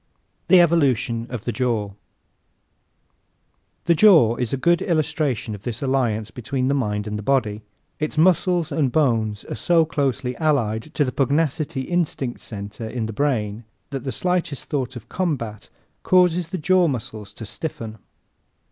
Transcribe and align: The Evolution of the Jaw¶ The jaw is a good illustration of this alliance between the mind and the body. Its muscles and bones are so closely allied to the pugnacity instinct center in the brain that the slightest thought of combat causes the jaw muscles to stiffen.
The 0.47 0.59
Evolution 0.59 1.27
of 1.29 1.45
the 1.45 1.51
Jaw¶ 1.51 1.89
The 3.85 3.93
jaw 3.93 4.35
is 4.37 4.51
a 4.51 4.57
good 4.57 4.81
illustration 4.81 5.53
of 5.53 5.61
this 5.61 5.83
alliance 5.83 6.31
between 6.31 6.69
the 6.69 6.73
mind 6.73 7.05
and 7.05 7.19
the 7.19 7.21
body. 7.21 7.61
Its 7.99 8.17
muscles 8.17 8.71
and 8.71 8.91
bones 8.91 9.45
are 9.45 9.53
so 9.53 9.85
closely 9.85 10.35
allied 10.37 10.91
to 10.95 11.05
the 11.05 11.11
pugnacity 11.11 11.81
instinct 11.81 12.39
center 12.39 12.87
in 12.89 13.05
the 13.05 13.13
brain 13.13 13.63
that 13.91 14.03
the 14.03 14.11
slightest 14.11 14.71
thought 14.71 14.95
of 14.95 15.07
combat 15.07 15.69
causes 16.01 16.47
the 16.47 16.57
jaw 16.57 16.87
muscles 16.87 17.31
to 17.33 17.45
stiffen. 17.45 17.99